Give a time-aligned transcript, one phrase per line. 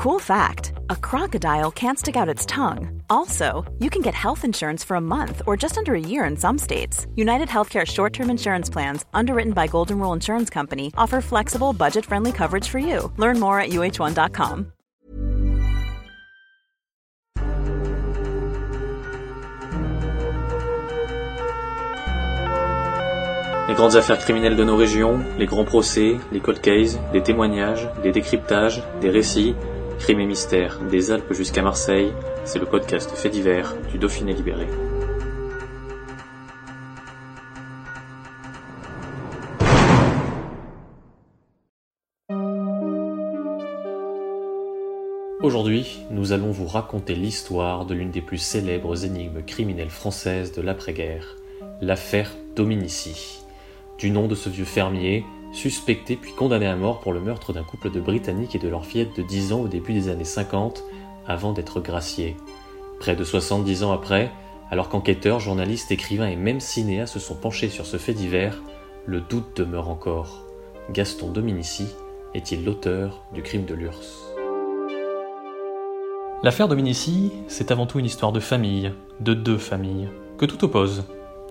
[0.00, 3.02] Cool fact a crocodile can't stick out its tongue.
[3.10, 6.38] Also, you can get health insurance for a month or just under a year in
[6.38, 7.06] some states.
[7.16, 12.06] United Healthcare short term insurance plans, underwritten by Golden Rule Insurance Company, offer flexible, budget
[12.06, 13.12] friendly coverage for you.
[13.18, 14.72] Learn more at uh1.com.
[23.68, 27.86] Les grandes affaires criminelles de nos régions, les grands procès, les cold cases, des témoignages,
[28.02, 29.54] des décryptages, des récits,
[30.00, 32.12] crimes et mystères, des Alpes jusqu'à Marseille,
[32.44, 34.66] c'est le podcast fait divers du Dauphiné libéré.
[45.42, 50.62] Aujourd'hui, nous allons vous raconter l'histoire de l'une des plus célèbres énigmes criminelles françaises de
[50.62, 51.36] l'après-guerre,
[51.82, 53.42] l'affaire Dominici.
[53.98, 57.64] Du nom de ce vieux fermier, suspecté puis condamné à mort pour le meurtre d'un
[57.64, 60.84] couple de Britanniques et de leur fillette de 10 ans au début des années 50,
[61.26, 62.36] avant d'être gracié.
[62.98, 64.30] Près de 70 ans après,
[64.70, 68.62] alors qu'enquêteurs, journalistes, écrivains et même cinéastes se sont penchés sur ce fait divers,
[69.06, 70.46] le doute demeure encore.
[70.92, 71.86] Gaston Dominici
[72.34, 74.26] est-il l'auteur du crime de l'URSS?
[76.42, 81.04] L'affaire Dominici, c'est avant tout une histoire de famille, de deux familles, que tout oppose.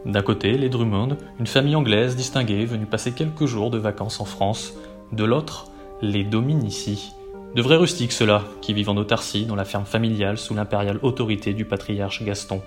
[0.05, 4.25] D'un côté, les Drummond, une famille anglaise distinguée venue passer quelques jours de vacances en
[4.25, 4.73] France.
[5.11, 5.67] De l'autre,
[6.01, 7.11] les Dominici,
[7.55, 11.53] de vrais rustiques ceux-là, qui vivent en autarcie dans la ferme familiale sous l'impériale autorité
[11.53, 12.61] du patriarche Gaston.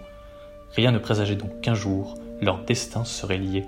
[0.77, 3.65] Rien ne présageait donc qu'un jour, leur destin serait lié.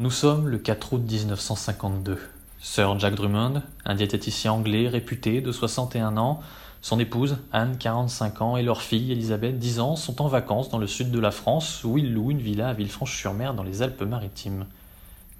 [0.00, 2.18] Nous sommes le 4 août 1952.
[2.60, 6.40] Sir Jack Drummond, un diététicien anglais réputé de 61 ans,
[6.80, 10.78] son épouse, Anne, 45 ans, et leur fille, Elisabeth, 10 ans, sont en vacances dans
[10.78, 14.66] le sud de la France, où ils louent une villa à Villefranche-sur-Mer dans les Alpes-Maritimes.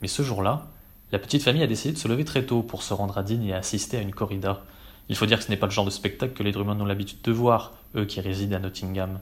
[0.02, 0.66] Mais ce jour-là,
[1.12, 3.44] la petite famille a décidé de se lever très tôt pour se rendre à Digne
[3.44, 4.62] et assister à une corrida.
[5.08, 6.84] Il faut dire que ce n'est pas le genre de spectacle que les Drummond ont
[6.84, 9.20] l'habitude de voir, eux qui résident à Nottingham.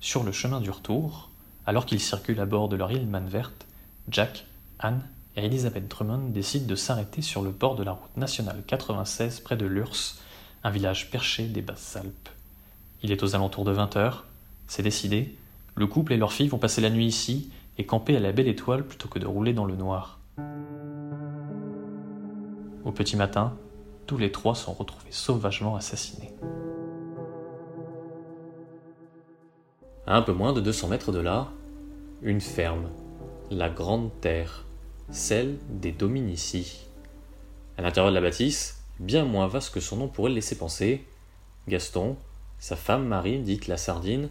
[0.00, 1.28] Sur le chemin du retour,
[1.66, 3.66] alors qu'ils circulent à bord de leur Hillman verte,
[4.08, 4.46] Jack,
[4.78, 5.02] Anne
[5.36, 9.56] et Elizabeth Drummond décident de s'arrêter sur le bord de la route nationale 96 près
[9.56, 10.14] de Lurs,
[10.62, 12.28] un village perché des Basses-Alpes.
[13.02, 14.26] Il est aux alentours de 20 heures,
[14.66, 15.36] c'est décidé,
[15.74, 18.48] le couple et leur fille vont passer la nuit ici et camper à la belle
[18.48, 20.18] étoile plutôt que de rouler dans le noir.
[22.84, 23.56] Au petit matin,
[24.06, 26.32] tous les trois sont retrouvés sauvagement assassinés.
[30.06, 31.48] À un peu moins de 200 mètres de là,
[32.22, 32.88] une ferme,
[33.50, 34.64] la Grande Terre,
[35.10, 36.86] celle des Dominici.
[37.78, 41.04] À l'intérieur de la bâtisse, bien moins vaste que son nom pourrait le laisser penser,
[41.68, 42.16] Gaston,
[42.58, 44.28] sa femme Marie, dite la Sardine,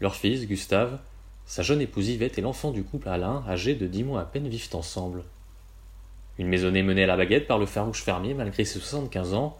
[0.00, 0.98] leur fils Gustave,
[1.46, 4.48] sa jeune épouse Yvette et l'enfant du couple Alain, âgé de dix mois à peine,
[4.48, 5.24] vivent ensemble.
[6.36, 9.56] Une maisonnée menée à la baguette par le farouche fermier malgré ses 75 ans,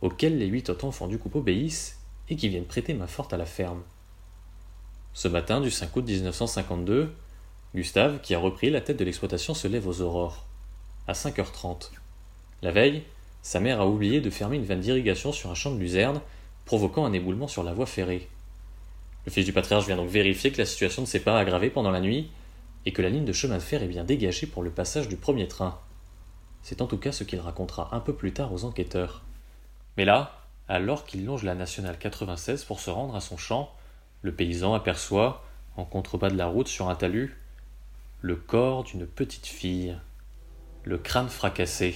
[0.00, 1.98] auquel les huit autres enfants du couple obéissent
[2.28, 3.82] et qui viennent prêter main forte à la ferme.
[5.14, 7.14] Ce matin du 5 août 1952,
[7.74, 10.44] Gustave, qui a repris la tête de l'exploitation, se lève aux aurores.
[11.06, 11.90] À 5h30.
[12.62, 13.02] La veille,
[13.44, 16.22] sa mère a oublié de fermer une vanne d'irrigation sur un champ de luzerne,
[16.64, 18.26] provoquant un éboulement sur la voie ferrée.
[19.26, 21.90] Le fils du patriarche vient donc vérifier que la situation ne s'est pas aggravée pendant
[21.90, 22.30] la nuit
[22.86, 25.16] et que la ligne de chemin de fer est bien dégagée pour le passage du
[25.16, 25.78] premier train.
[26.62, 29.22] C'est en tout cas ce qu'il racontera un peu plus tard aux enquêteurs.
[29.98, 33.70] Mais là, alors qu'il longe la nationale 96 pour se rendre à son champ,
[34.22, 35.44] le paysan aperçoit,
[35.76, 37.38] en contrebas de la route sur un talus,
[38.22, 39.98] le corps d'une petite fille,
[40.84, 41.94] le crâne fracassé.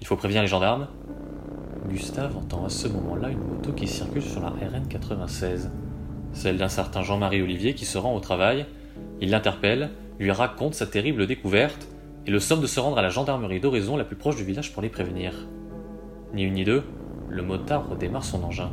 [0.00, 0.88] Il faut prévenir les gendarmes.
[1.88, 5.70] Gustave entend à ce moment-là une moto qui circule sur la RN 96,
[6.32, 8.66] celle d'un certain Jean-Marie Olivier qui se rend au travail.
[9.20, 11.88] Il l'interpelle, lui raconte sa terrible découverte
[12.26, 14.72] et le somme de se rendre à la gendarmerie d'Oraison la plus proche du village
[14.72, 15.32] pour les prévenir.
[16.34, 16.84] Ni une ni deux,
[17.28, 18.70] le motard redémarre son engin.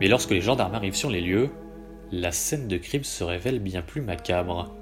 [0.00, 1.50] Mais lorsque les gendarmes arrivent sur les lieux,
[2.10, 4.74] la scène de crime se révèle bien plus macabre,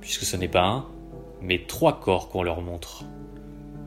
[0.00, 0.86] puisque ce n'est pas un,
[1.40, 3.04] mais trois corps qu'on leur montre.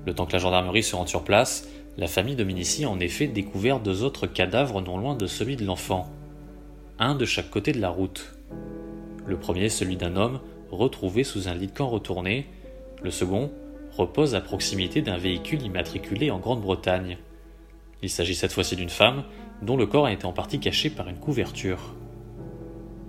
[0.05, 3.27] Le temps que la gendarmerie se rende sur place, la famille Dominici a en effet
[3.27, 6.11] découvert deux autres cadavres non loin de celui de l'enfant,
[6.99, 8.35] un de chaque côté de la route.
[9.25, 10.39] Le premier, celui d'un homme,
[10.71, 12.47] retrouvé sous un lit de camp retourné,
[13.01, 13.51] le second
[13.91, 17.17] repose à proximité d'un véhicule immatriculé en Grande-Bretagne.
[18.01, 19.23] Il s'agit cette fois-ci d'une femme
[19.61, 21.93] dont le corps a été en partie caché par une couverture.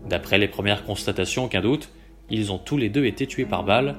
[0.08, 1.88] D'après les premières constatations, aucun doute,
[2.30, 3.96] ils ont tous les deux été tués par balle.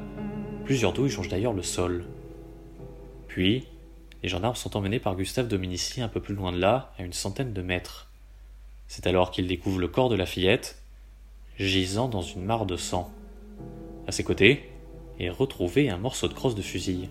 [0.63, 2.06] Plusieurs douilles changent d'ailleurs le sol.
[3.36, 3.68] Puis,
[4.24, 7.12] les gendarmes sont emmenés par Gustave Dominici un peu plus loin de là, à une
[7.12, 8.10] centaine de mètres.
[8.88, 10.82] C'est alors qu'ils découvrent le corps de la fillette,
[11.60, 13.12] gisant dans une mare de sang.
[14.08, 14.72] À ses côtés,
[15.20, 17.10] et retrouvé un morceau de crosse de fusil.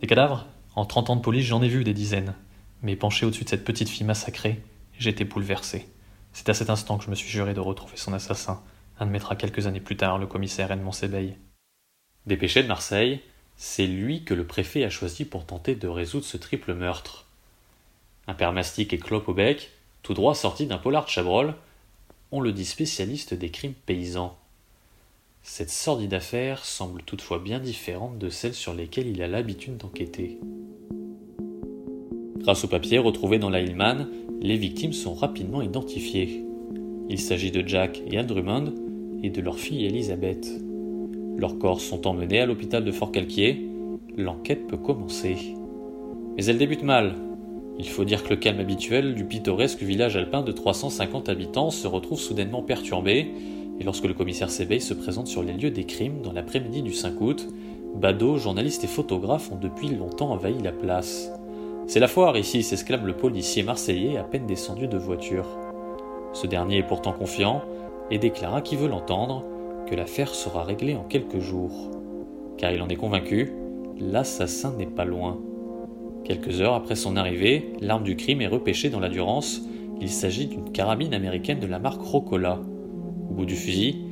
[0.00, 0.46] Des cadavres?
[0.74, 2.34] En 30 ans de police, j'en ai vu des dizaines.
[2.80, 4.62] Mais penché au-dessus de cette petite fille massacrée,
[4.98, 5.86] j'étais bouleversé.
[6.32, 8.62] C'est à cet instant que je me suis juré de retrouver son assassin,
[8.98, 11.36] admettra quelques années plus tard le commissaire Edmond Sébeil.
[12.24, 13.20] Dépêché de Marseille,
[13.62, 17.26] c'est lui que le préfet a choisi pour tenter de résoudre ce triple meurtre.
[18.26, 19.70] Un père et clope au bec,
[20.02, 21.54] tout droit sorti d'un polar de Chabrol,
[22.32, 24.34] on le dit spécialiste des crimes paysans.
[25.42, 30.38] Cette sordide affaire semble toutefois bien différente de celles sur lesquelles il a l'habitude d'enquêter.
[32.38, 34.06] Grâce aux papiers retrouvés dans la Hillman,
[34.40, 36.46] les victimes sont rapidement identifiées.
[37.10, 38.74] Il s'agit de Jack et Anne Drummond
[39.22, 40.48] et de leur fille Elisabeth.
[41.36, 43.68] Leurs corps sont emmenés à l'hôpital de Fort Calquier.
[44.16, 45.36] L'enquête peut commencer.
[46.36, 47.14] Mais elle débute mal.
[47.78, 51.86] Il faut dire que le calme habituel du pittoresque village alpin de 350 habitants se
[51.86, 53.30] retrouve soudainement perturbé
[53.80, 56.92] et lorsque le commissaire Sebeil se présente sur les lieux des crimes dans l'après-midi du
[56.92, 57.48] 5 août,
[57.94, 61.32] badauds, journalistes et photographes ont depuis longtemps envahi la place.
[61.86, 65.46] C'est la foire ici, s'exclame le policier marseillais à peine descendu de voiture.
[66.34, 67.62] Ce dernier est pourtant confiant
[68.10, 69.44] et déclara qui veut l'entendre
[69.94, 71.90] l'affaire sera réglée en quelques jours.
[72.58, 73.52] Car il en est convaincu,
[73.98, 75.40] l'assassin n'est pas loin.
[76.24, 79.62] Quelques heures après son arrivée, l'arme du crime est repêchée dans la Durance.
[80.00, 82.60] Il s'agit d'une carabine américaine de la marque Rocola.
[83.30, 84.04] Au bout du fusil,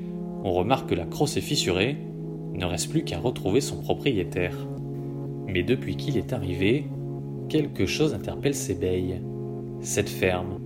[0.44, 1.96] on remarque que la crosse est fissurée,
[2.54, 4.56] ne reste plus qu'à retrouver son propriétaire.
[5.46, 6.86] Mais depuis qu'il est arrivé,
[7.48, 9.20] quelque chose interpelle Sébeil.
[9.80, 10.58] Cette ferme,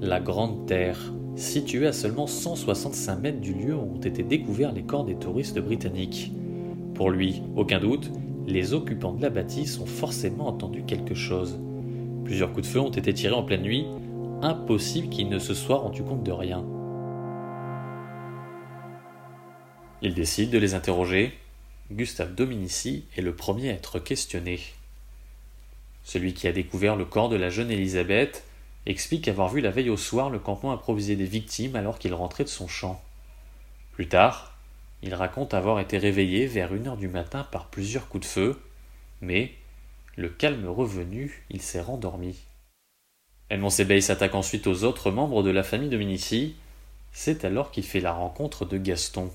[0.00, 4.82] la Grande Terre, située à seulement 165 mètres du lieu où ont été découverts les
[4.82, 6.32] corps des touristes britanniques.
[6.94, 8.10] Pour lui, aucun doute,
[8.46, 11.58] les occupants de la bâtisse ont forcément entendu quelque chose.
[12.24, 13.86] Plusieurs coups de feu ont été tirés en pleine nuit,
[14.42, 16.64] impossible qu'ils ne se soient rendus compte de rien.
[20.02, 21.32] Il décide de les interroger.
[21.92, 24.60] Gustave Dominici est le premier à être questionné.
[26.04, 28.44] Celui qui a découvert le corps de la jeune Élisabeth
[28.86, 32.44] explique avoir vu la veille au soir le campement improvisé des victimes alors qu'il rentrait
[32.44, 33.02] de son champ.
[33.92, 34.56] Plus tard,
[35.02, 38.60] il raconte avoir été réveillé vers une heure du matin par plusieurs coups de feu,
[39.20, 39.52] mais,
[40.16, 42.36] le calme revenu, il s'est rendormi.
[43.50, 46.54] Edmond Sebeil s'attaque ensuite aux autres membres de la famille Dominici.
[47.12, 49.30] C'est alors qu'il fait la rencontre de Gaston.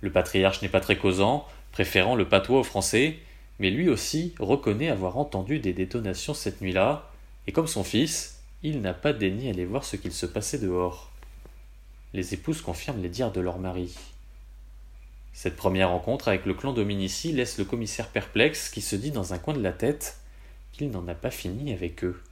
[0.00, 3.18] Le patriarche n'est pas très causant, préférant le patois au français,
[3.58, 7.10] mais lui aussi reconnaît avoir entendu des détonations cette nuit-là,
[7.46, 11.12] et comme son fils, il n'a pas daigné aller voir ce qu'il se passait dehors.
[12.12, 13.94] Les épouses confirment les dires de leur mari.
[15.32, 19.34] Cette première rencontre avec le clan Dominici laisse le commissaire perplexe qui se dit dans
[19.34, 20.18] un coin de la tête
[20.72, 22.22] qu'il n'en a pas fini avec eux.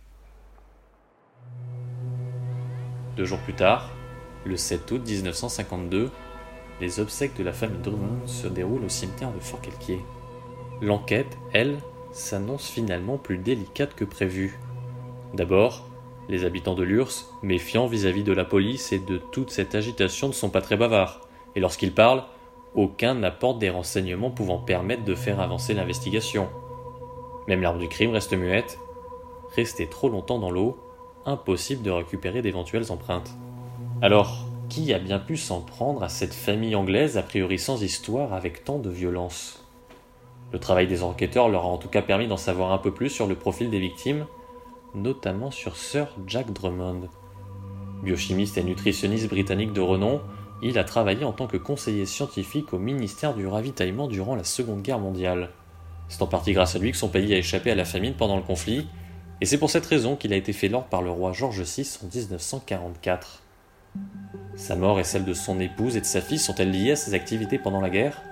[3.17, 3.93] Deux jours plus tard,
[4.44, 6.11] le 7 août 1952,
[6.81, 10.00] les obsèques de la famille Drummond se déroulent au cimetière de Fort Calquier.
[10.81, 11.79] L'enquête, elle,
[12.12, 14.59] s'annonce finalement plus délicate que prévu.
[15.35, 15.88] D'abord,
[16.29, 17.11] les habitants de Lurs,
[17.43, 21.21] méfiants vis-à-vis de la police et de toute cette agitation, ne sont pas très bavards,
[21.55, 22.25] et lorsqu'ils parlent,
[22.75, 26.49] aucun n'apporte des renseignements pouvant permettre de faire avancer l'investigation.
[27.47, 28.79] Même l'arme du crime reste muette.
[29.55, 30.79] Rester trop longtemps dans l'eau,
[31.26, 33.31] impossible de récupérer d'éventuelles empreintes.
[34.03, 38.32] Alors, qui a bien pu s'en prendre à cette famille anglaise a priori sans histoire
[38.32, 39.65] avec tant de violence?
[40.53, 43.10] Le travail des enquêteurs leur a en tout cas permis d'en savoir un peu plus
[43.10, 44.27] sur le profil des victimes,
[44.94, 47.08] notamment sur Sir Jack Drummond.
[48.03, 50.20] Biochimiste et nutritionniste britannique de renom,
[50.63, 54.82] il a travaillé en tant que conseiller scientifique au ministère du ravitaillement durant la Seconde
[54.82, 55.51] Guerre mondiale.
[56.08, 58.36] C'est en partie grâce à lui que son pays a échappé à la famine pendant
[58.36, 58.86] le conflit,
[59.41, 61.98] et c'est pour cette raison qu'il a été fait l'ordre par le roi George VI
[62.03, 63.43] en 1944.
[64.56, 67.15] Sa mort et celle de son épouse et de sa fille sont-elles liées à ses
[67.15, 68.22] activités pendant la guerre?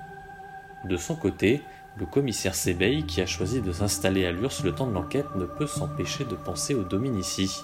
[0.85, 1.61] De son côté,
[1.99, 5.45] le commissaire Sebeil, qui a choisi de s'installer à Lurs le temps de l'enquête, ne
[5.45, 7.63] peut s'empêcher de penser aux Dominici.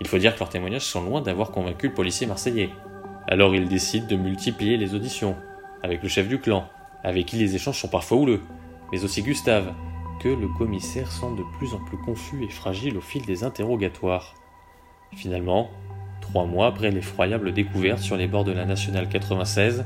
[0.00, 2.70] Il faut dire que leurs témoignages sont loin d'avoir convaincu le policier marseillais.
[3.28, 5.36] Alors il décide de multiplier les auditions,
[5.82, 6.68] avec le chef du clan,
[7.04, 8.40] avec qui les échanges sont parfois houleux,
[8.92, 9.74] mais aussi Gustave,
[10.20, 14.34] que le commissaire sent de plus en plus confus et fragile au fil des interrogatoires.
[15.14, 15.70] Finalement,
[16.20, 19.84] trois mois après l'effroyable découverte sur les bords de la Nationale 96,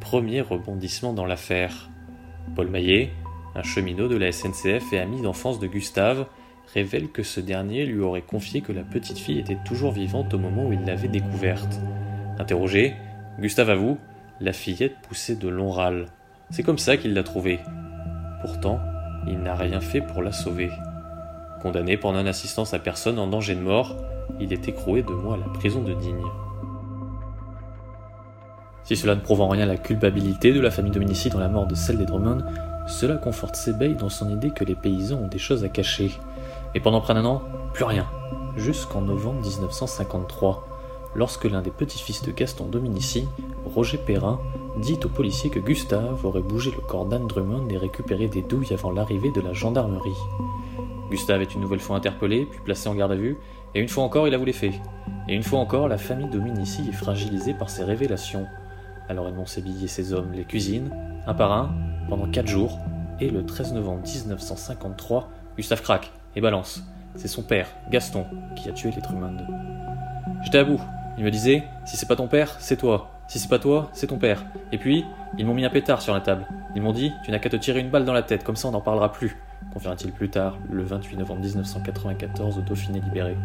[0.00, 1.88] premier rebondissement dans l'affaire.
[2.54, 3.10] Paul Maillet,
[3.54, 6.26] un cheminot de la SNCF et ami d'enfance de Gustave,
[6.74, 10.38] révèle que ce dernier lui aurait confié que la petite fille était toujours vivante au
[10.38, 11.80] moment où il l'avait découverte.
[12.38, 12.94] Interrogé,
[13.38, 13.98] Gustave avoue,
[14.40, 16.06] la fillette poussait de longs râles.
[16.50, 17.60] C'est comme ça qu'il l'a trouvée.
[18.40, 18.80] Pourtant,
[19.26, 20.70] il n'a rien fait pour la sauver.
[21.62, 23.96] Condamné pour non-assistance à personne en danger de mort,
[24.40, 26.24] il est écroué de mois à la prison de Digne.
[28.92, 31.66] Si cela ne prouve en rien la culpabilité de la famille Dominici dans la mort
[31.66, 32.42] de celle des Drummond,
[32.86, 36.10] cela conforte Sebeil dans son idée que les paysans ont des choses à cacher.
[36.74, 37.40] Et pendant près d'un an,
[37.72, 38.06] plus rien.
[38.58, 40.68] Jusqu'en novembre 1953,
[41.14, 43.26] lorsque l'un des petits-fils de Gaston Dominici,
[43.64, 44.38] Roger Perrin,
[44.76, 48.74] dit aux policiers que Gustave aurait bougé le corps d'Anne Drummond et récupéré des douilles
[48.74, 50.10] avant l'arrivée de la gendarmerie.
[51.10, 53.38] Gustave est une nouvelle fois interpellé, puis placé en garde à vue,
[53.74, 54.74] et une fois encore il avoue les faits.
[55.30, 58.46] Et une fois encore, la famille Dominici est fragilisée par ces révélations.
[59.08, 60.90] Alors Edmond Sébilly et ses hommes les cuisinent,
[61.26, 61.74] un par un,
[62.08, 62.78] pendant quatre jours,
[63.20, 66.82] et le 13 novembre 1953, Gustave craque et balance.
[67.14, 68.24] C'est son père, Gaston,
[68.56, 69.36] qui a tué les Drummond.
[70.42, 70.80] J'étais à bout.
[71.18, 73.10] Il me disait Si c'est pas ton père, c'est toi.
[73.28, 74.44] Si c'est pas toi, c'est ton père.
[74.72, 75.04] Et puis,
[75.38, 76.46] ils m'ont mis un pétard sur la table.
[76.74, 78.68] Ils m'ont dit Tu n'as qu'à te tirer une balle dans la tête, comme ça
[78.68, 79.36] on n'en parlera plus,
[79.72, 83.36] confiera-t-il plus tard, le 28 novembre 1994, au Dauphiné libéré.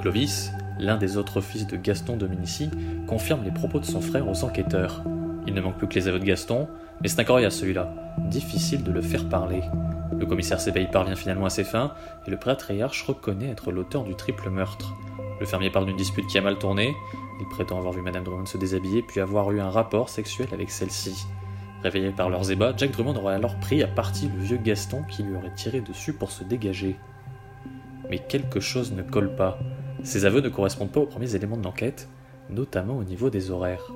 [0.00, 2.70] Clovis, l'un des autres fils de Gaston Dominici,
[3.06, 5.02] confirme les propos de son frère aux enquêteurs.
[5.46, 6.68] Il ne manque plus que les aveux de Gaston,
[7.00, 7.92] mais c'est un coriace celui-là.
[8.30, 9.62] Difficile de le faire parler.
[10.18, 11.94] Le commissaire Sébeil parvient finalement à ses fins,
[12.26, 14.94] et le patriarche reconnaît être l'auteur du triple meurtre.
[15.40, 16.94] Le fermier parle d'une dispute qui a mal tourné.
[17.40, 20.70] Il prétend avoir vu Madame Drummond se déshabiller puis avoir eu un rapport sexuel avec
[20.70, 21.26] celle-ci.
[21.82, 25.24] Réveillé par leurs ébats, Jack Drummond aurait alors pris à partie le vieux Gaston qui
[25.24, 26.96] lui aurait tiré dessus pour se dégager.
[28.08, 29.58] Mais quelque chose ne colle pas.
[30.04, 32.08] Ces aveux ne correspondent pas aux premiers éléments de l'enquête,
[32.50, 33.92] notamment au niveau des horaires.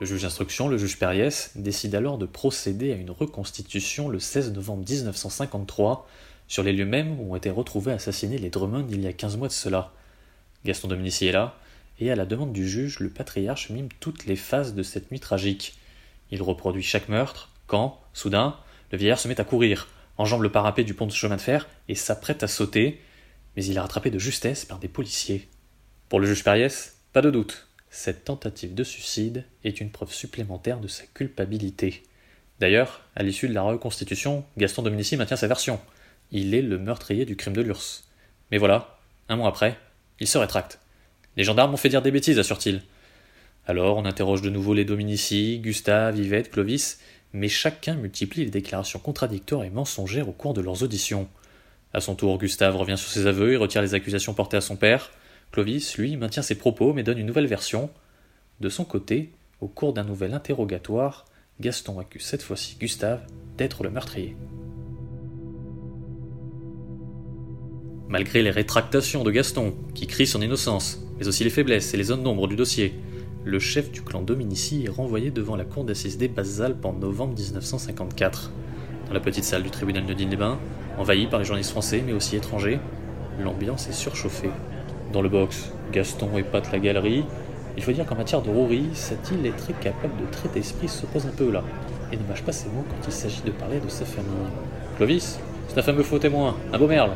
[0.00, 4.52] Le juge d'instruction, le juge Perriès, décide alors de procéder à une reconstitution le 16
[4.52, 6.06] novembre 1953
[6.46, 9.36] sur les lieux mêmes où ont été retrouvés assassinés les Drummond il y a 15
[9.36, 9.92] mois de cela.
[10.64, 11.56] Gaston Dominici est là,
[12.00, 15.20] et à la demande du juge, le patriarche mime toutes les phases de cette nuit
[15.20, 15.78] tragique.
[16.30, 18.56] Il reproduit chaque meurtre, quand, soudain,
[18.92, 21.68] le vieillard se met à courir, enjambe le parapet du pont de chemin de fer
[21.88, 23.00] et s'apprête à sauter,
[23.56, 25.48] mais il est rattrapé de justesse par des policiers.
[26.08, 30.80] Pour le juge Perriès, pas de doute, cette tentative de suicide est une preuve supplémentaire
[30.80, 32.02] de sa culpabilité.
[32.60, 35.80] D'ailleurs, à l'issue de la reconstitution, Gaston Dominici maintient sa version.
[36.30, 38.08] Il est le meurtrier du crime de l'URSS.
[38.50, 39.78] Mais voilà, un mois après,
[40.20, 40.78] il se rétracte.
[41.36, 42.82] Les gendarmes ont fait dire des bêtises, assure-t-il.
[43.66, 47.00] Alors on interroge de nouveau les Dominici, Gustave, Yvette, Clovis,
[47.34, 51.28] mais chacun multiplie les déclarations contradictoires et mensongères au cours de leurs auditions.
[51.92, 54.76] À son tour, Gustave revient sur ses aveux et retire les accusations portées à son
[54.76, 55.10] père.
[55.50, 57.90] Clovis, lui, maintient ses propos mais donne une nouvelle version.
[58.60, 61.24] De son côté, au cours d'un nouvel interrogatoire,
[61.60, 63.20] Gaston accuse cette fois-ci Gustave
[63.58, 64.36] d'être le meurtrier.
[68.08, 72.04] Malgré les rétractations de Gaston, qui crie son innocence, mais aussi les faiblesses et les
[72.04, 72.94] zones d'ombre du dossier,
[73.44, 77.34] le chef du clan Dominici est renvoyé devant la cour d'assises des Basses-Alpes en novembre
[77.34, 78.50] 1954.
[79.08, 80.58] Dans la petite salle du tribunal de Digne-les-Bains,
[80.96, 82.80] envahi par les journalistes français mais aussi étrangers,
[83.38, 84.48] l'ambiance est surchauffée.
[85.12, 87.24] Dans le box, Gaston épate la galerie.
[87.76, 91.26] Il faut dire qu'en matière de rouerie, cet illettré capable de traiter d'esprit se pose
[91.26, 91.62] un peu là,
[92.12, 94.30] et ne mâche pas ses mots quand il s'agit de parler de sa famille.
[94.96, 97.10] Clovis, c'est un fameux faux témoin, un beau merle.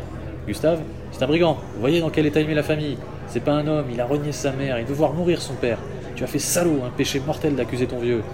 [0.46, 0.80] Gustave,
[1.10, 1.56] c'est un brigand.
[1.74, 2.98] Vous voyez dans quel état il met la famille.
[3.28, 5.78] C'est pas un homme, il a renié sa mère, il veut voir mourir son père.
[6.18, 8.24] Tu as fait salaud, un péché mortel d'accuser ton vieux.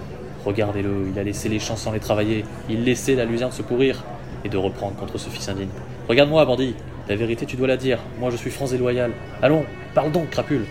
[0.43, 4.03] Regardez-le, il a laissé les champs les travailler, il laissait la luzerne se pourrir,
[4.43, 5.69] et de reprendre contre ce fils indigne.
[6.09, 6.73] Regarde-moi, bandit,
[7.07, 9.11] la vérité tu dois la dire, moi je suis franc et loyal.
[9.43, 10.65] Allons, parle donc, crapule.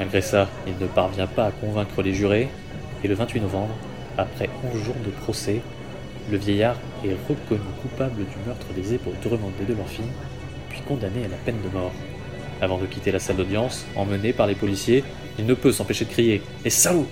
[0.00, 2.48] Malgré ça, il ne parvient pas à convaincre les jurés,
[3.04, 3.76] et le 28 novembre,
[4.18, 5.60] après 11 jours de procès,
[6.28, 10.10] le vieillard est reconnu coupable du meurtre des épaules Drummond de leur fille
[10.88, 11.92] condamné à la peine de mort.
[12.60, 15.04] Avant de quitter la salle d'audience, emmené par les policiers,
[15.38, 16.42] il ne peut s'empêcher de crier.
[16.64, 17.06] Et salaud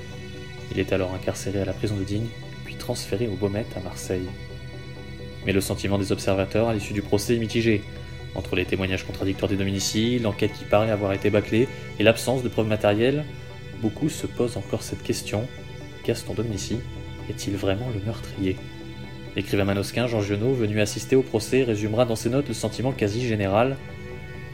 [0.73, 2.27] Il est alors incarcéré à la prison de Digne,
[2.65, 4.29] puis transféré au Baumet à Marseille.
[5.47, 7.83] Mais le sentiment des observateurs à l'issue du procès est mitigé.
[8.35, 12.49] Entre les témoignages contradictoires des Dominici, l'enquête qui paraît avoir été bâclée et l'absence de
[12.49, 13.25] preuves matérielles,
[13.81, 15.47] beaucoup se posent encore cette question.
[16.05, 16.79] Gaston Dominici
[17.29, 18.57] est-il vraiment le meurtrier?
[19.37, 23.27] L'écrivain manosquin Jean Giono, venu assister au procès, résumera dans ses notes le sentiment quasi
[23.27, 23.77] général.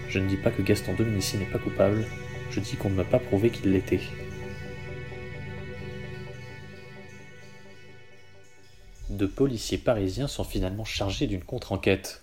[0.09, 2.07] Je ne dis pas que Gaston Dominici n'est pas coupable,
[2.51, 4.01] je dis qu'on ne m'a pas prouvé qu'il l'était.
[9.09, 12.23] Deux policiers parisiens sont finalement chargés d'une contre-enquête.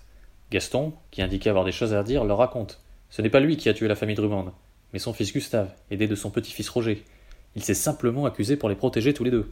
[0.50, 2.80] Gaston, qui indiquait avoir des choses à dire, leur raconte.
[3.10, 4.52] Ce n'est pas lui qui a tué la famille Drummond,
[4.92, 7.04] mais son fils Gustave, aidé de son petit-fils Roger.
[7.56, 9.50] Il s'est simplement accusé pour les protéger tous les deux.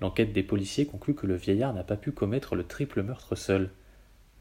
[0.00, 3.70] L'enquête des policiers conclut que le vieillard n'a pas pu commettre le triple meurtre seul.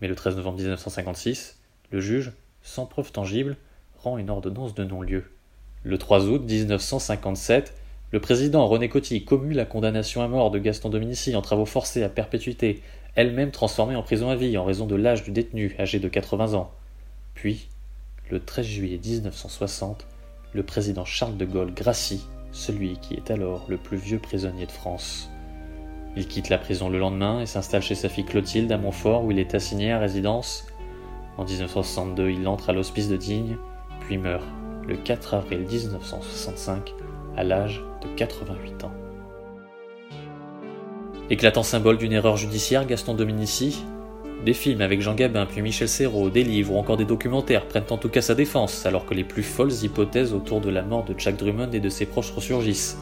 [0.01, 1.59] Mais le 13 novembre 1956,
[1.91, 2.31] le juge,
[2.61, 3.57] sans preuve tangible,
[3.97, 5.25] rend une ordonnance de non-lieu.
[5.83, 7.75] Le 3 août 1957,
[8.11, 12.03] le président René Coty commue la condamnation à mort de Gaston Dominici en travaux forcés
[12.03, 12.81] à perpétuité,
[13.15, 16.53] elle-même transformée en prison à vie en raison de l'âge du détenu, âgé de 80
[16.53, 16.71] ans.
[17.33, 17.67] Puis,
[18.29, 20.07] le 13 juillet 1960,
[20.53, 24.71] le président Charles de Gaulle gracie celui qui est alors le plus vieux prisonnier de
[24.71, 25.29] France.
[26.15, 29.31] Il quitte la prison le lendemain et s'installe chez sa fille Clotilde à Montfort où
[29.31, 30.65] il est assigné à résidence.
[31.37, 33.57] En 1962, il entre à l'hospice de Digne,
[34.01, 34.45] puis meurt
[34.87, 36.93] le 4 avril 1965
[37.35, 38.91] à l'âge de 88 ans.
[41.29, 43.83] Éclatant symbole d'une erreur judiciaire, Gaston Dominici,
[44.45, 47.85] des films avec Jean Gabin puis Michel Serrault, des livres ou encore des documentaires prennent
[47.89, 51.05] en tout cas sa défense, alors que les plus folles hypothèses autour de la mort
[51.05, 52.97] de Jack Drummond et de ses proches ressurgissent.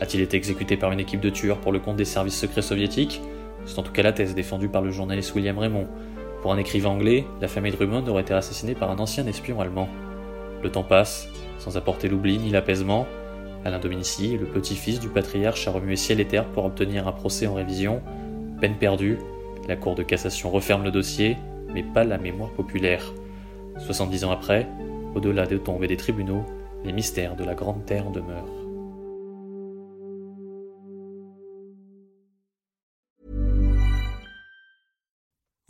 [0.00, 3.22] A-t-il été exécuté par une équipe de tueurs pour le compte des services secrets soviétiques?
[3.64, 5.88] C'est en tout cas la thèse défendue par le journaliste William Raymond.
[6.42, 9.88] Pour un écrivain anglais, la famille Drummond aurait été assassinée par un ancien espion allemand.
[10.64, 11.28] Le temps passe,
[11.58, 13.06] sans apporter l'oubli ni l'apaisement.
[13.66, 17.46] Alain Dominici, le petit-fils du patriarche, a remué ciel et terre pour obtenir un procès
[17.46, 18.00] en révision.
[18.62, 19.18] Peine perdue,
[19.68, 21.36] la Cour de cassation referme le dossier,
[21.74, 23.12] mais pas la mémoire populaire.
[23.78, 24.66] 70 ans après,
[25.14, 26.46] au-delà des tombes et des tribunaux,
[26.82, 28.63] les mystères de la Grande Terre demeurent.